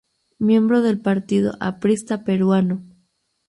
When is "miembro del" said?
0.39-0.99